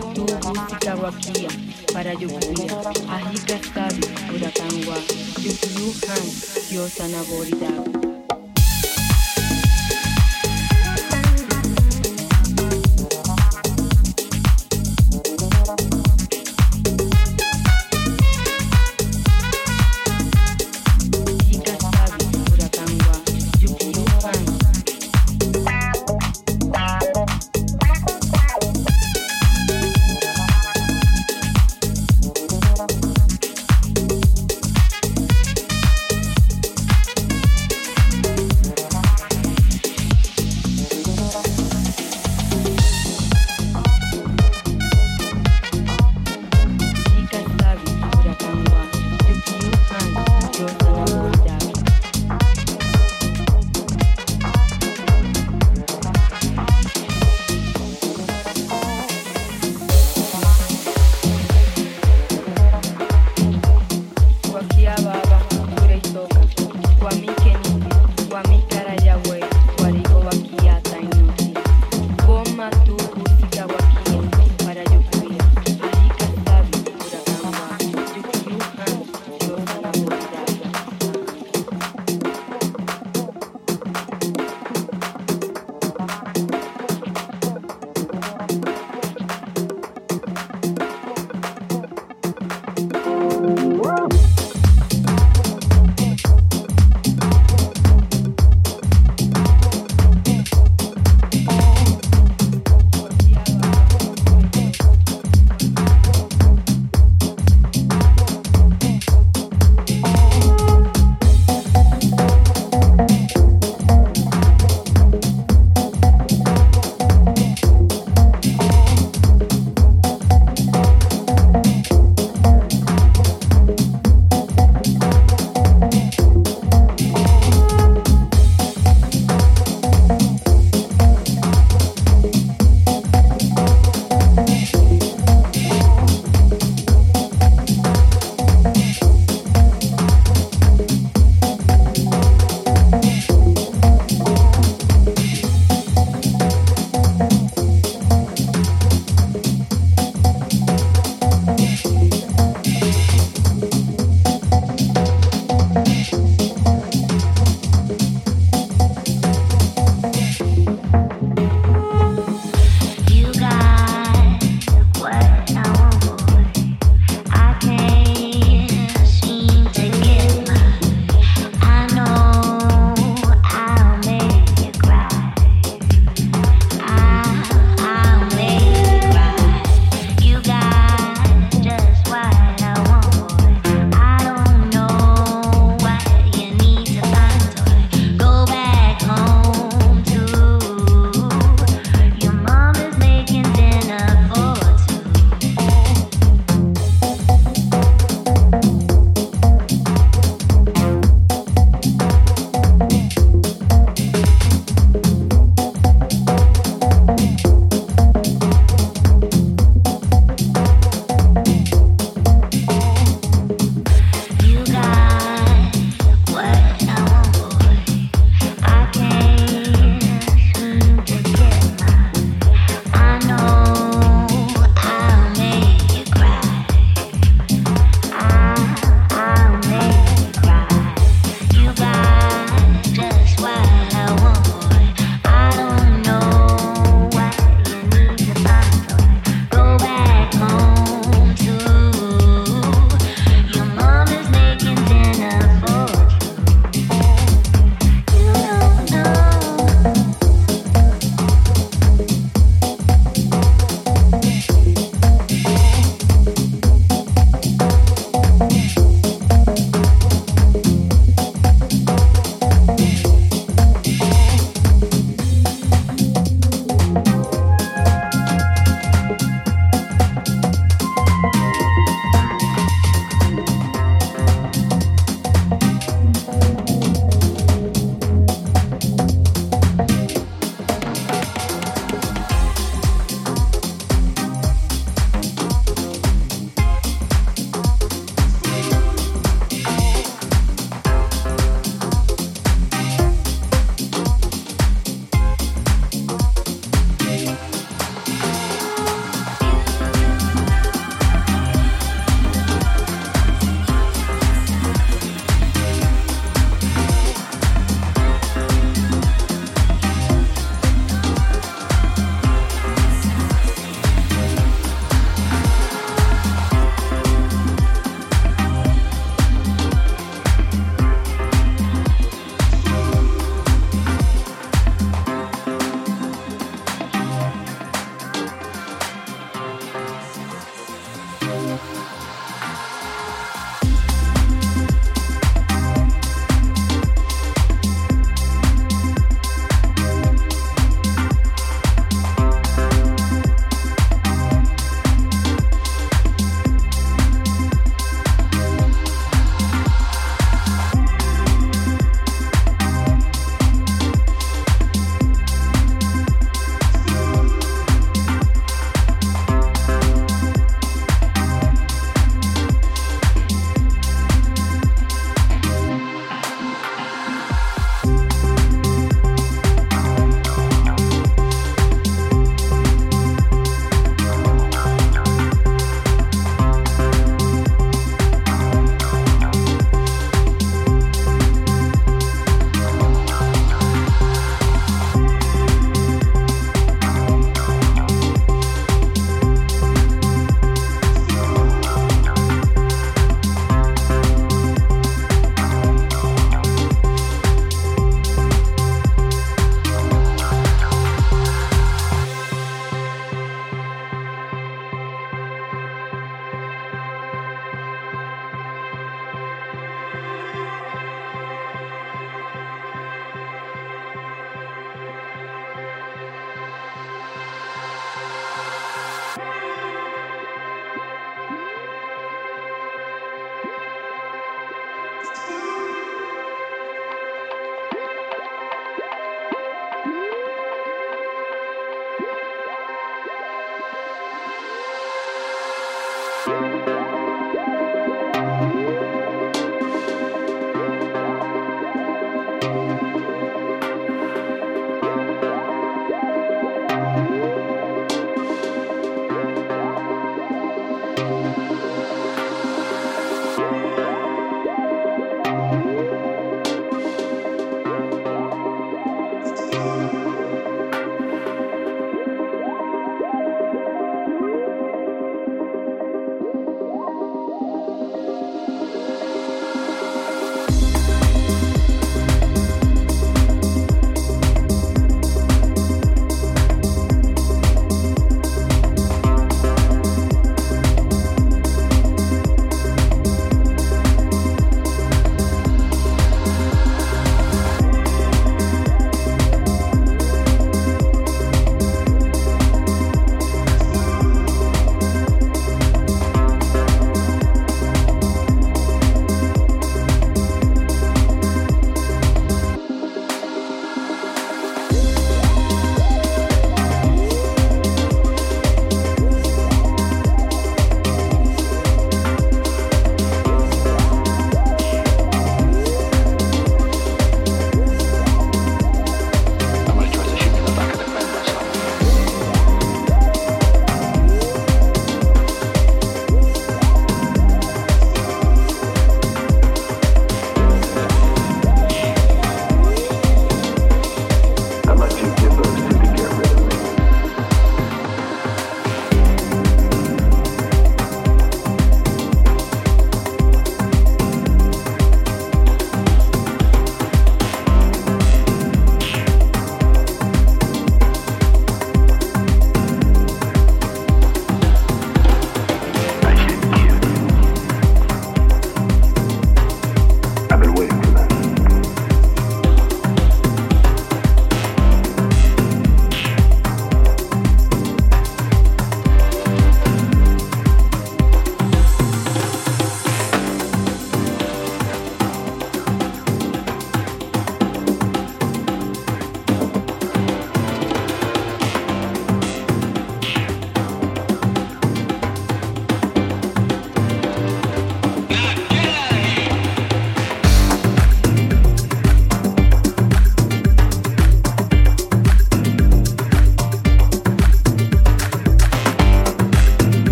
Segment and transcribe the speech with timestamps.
[0.00, 1.50] tugufitabwakia
[1.92, 2.76] parayokuwira
[3.16, 4.06] ahika stabi
[4.36, 4.96] urakangwa
[5.44, 6.26] yukluján
[6.74, 8.09] yosanaboridaku